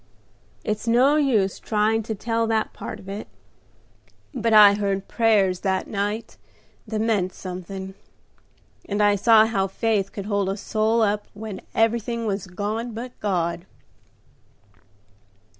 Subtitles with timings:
[0.63, 3.27] It's no use trying to tell that part of it;
[4.33, 6.37] but I heard prayers that night
[6.87, 7.93] that meant something,
[8.89, 13.11] and I saw how faith could hold a soul up when everything was gone but
[13.19, 13.67] God."